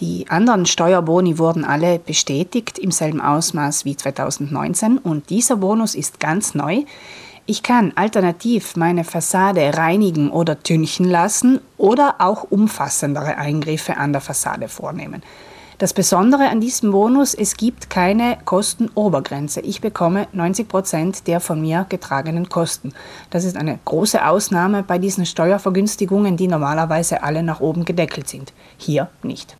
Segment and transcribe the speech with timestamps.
[0.00, 6.20] Die anderen Steuerboni wurden alle bestätigt im selben Ausmaß wie 2019 und dieser Bonus ist
[6.20, 6.82] ganz neu.
[7.46, 14.20] Ich kann alternativ meine Fassade reinigen oder tünchen lassen oder auch umfassendere Eingriffe an der
[14.20, 15.22] Fassade vornehmen.
[15.78, 19.60] Das Besondere an diesem Bonus, es gibt keine Kostenobergrenze.
[19.60, 22.92] Ich bekomme 90 Prozent der von mir getragenen Kosten.
[23.30, 28.52] Das ist eine große Ausnahme bei diesen Steuervergünstigungen, die normalerweise alle nach oben gedeckelt sind.
[28.78, 29.56] Hier nicht.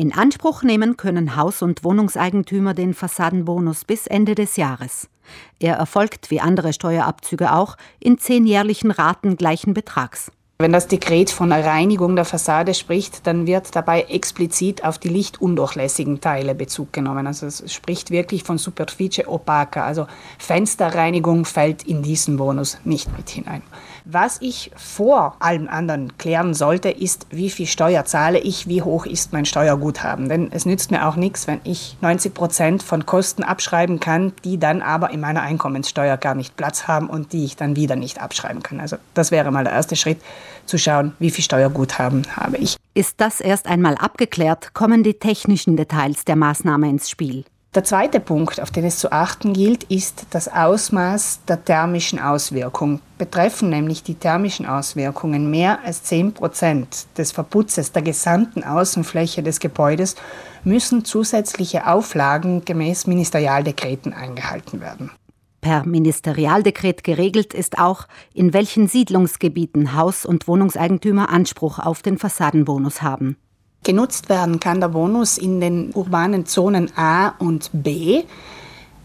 [0.00, 5.10] In Anspruch nehmen können Haus- und Wohnungseigentümer den Fassadenbonus bis Ende des Jahres.
[5.58, 10.32] Er erfolgt wie andere Steuerabzüge auch in zehn jährlichen Raten gleichen Betrags.
[10.56, 16.22] Wenn das Dekret von Reinigung der Fassade spricht, dann wird dabei explizit auf die lichtundurchlässigen
[16.22, 17.26] Teile Bezug genommen.
[17.26, 20.06] Also es spricht wirklich von Superficie opaca, also
[20.38, 23.60] Fensterreinigung fällt in diesen Bonus nicht mit hinein.
[24.04, 29.06] Was ich vor allem anderen klären sollte, ist, wie viel Steuer zahle ich, wie hoch
[29.06, 30.28] ist mein Steuerguthaben.
[30.28, 34.58] Denn es nützt mir auch nichts, wenn ich 90 Prozent von Kosten abschreiben kann, die
[34.58, 38.20] dann aber in meiner Einkommenssteuer gar nicht Platz haben und die ich dann wieder nicht
[38.20, 38.80] abschreiben kann.
[38.80, 40.18] Also das wäre mal der erste Schritt,
[40.66, 42.76] zu schauen, wie viel Steuerguthaben habe ich.
[42.94, 47.44] Ist das erst einmal abgeklärt, kommen die technischen Details der Maßnahme ins Spiel.
[47.72, 53.00] Der zweite Punkt, auf den es zu achten gilt, ist das Ausmaß der thermischen Auswirkung.
[53.16, 59.60] Betreffen nämlich die thermischen Auswirkungen mehr als 10 Prozent des Verputzes der gesamten Außenfläche des
[59.60, 60.16] Gebäudes,
[60.64, 65.12] müssen zusätzliche Auflagen gemäß Ministerialdekreten eingehalten werden.
[65.60, 73.00] Per Ministerialdekret geregelt ist auch, in welchen Siedlungsgebieten Haus- und Wohnungseigentümer Anspruch auf den Fassadenbonus
[73.00, 73.36] haben.
[73.82, 78.24] Genutzt werden kann der Bonus in den urbanen Zonen A und B.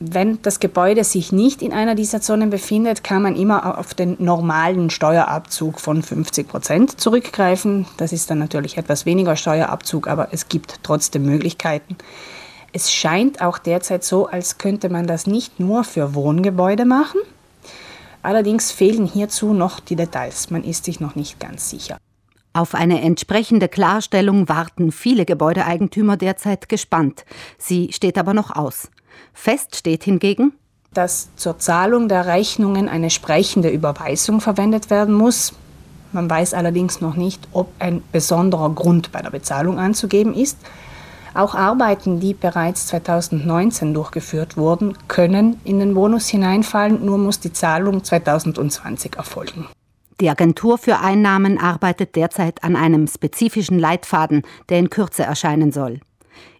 [0.01, 4.17] Wenn das Gebäude sich nicht in einer dieser Zonen befindet, kann man immer auf den
[4.19, 7.87] normalen Steuerabzug von 50 Prozent zurückgreifen.
[7.95, 11.95] Das ist dann natürlich etwas weniger Steuerabzug, aber es gibt trotzdem Möglichkeiten.
[12.73, 17.21] Es scheint auch derzeit so, als könnte man das nicht nur für Wohngebäude machen.
[18.21, 20.49] Allerdings fehlen hierzu noch die Details.
[20.49, 21.97] Man ist sich noch nicht ganz sicher.
[22.55, 27.25] Auf eine entsprechende Klarstellung warten viele Gebäudeeigentümer derzeit gespannt.
[27.57, 28.89] Sie steht aber noch aus.
[29.33, 30.53] Fest steht hingegen,
[30.93, 35.51] dass zur Zahlung der Rechnungen eine sprechende Überweisung verwendet werden muss.
[36.13, 40.57] Man weiß allerdings noch nicht, ob ein besonderer Grund bei der Bezahlung anzugeben ist.
[41.33, 47.51] Auch Arbeiten, die bereits 2019 durchgeführt wurden, können in den Bonus hineinfallen, nur muss die
[47.51, 49.67] Zahlung 2020 erfolgen.
[50.21, 55.99] Die Agentur für Einnahmen arbeitet derzeit an einem spezifischen Leitfaden, der in Kürze erscheinen soll.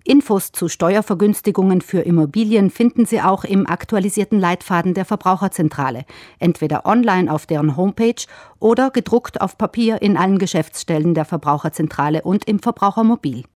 [0.03, 6.05] Infos zu Steuervergünstigungen für Immobilien finden Sie auch im aktualisierten Leitfaden der Verbraucherzentrale,
[6.37, 8.23] entweder online auf deren Homepage
[8.59, 13.45] oder gedruckt auf Papier in allen Geschäftsstellen der Verbraucherzentrale und im Verbrauchermobil.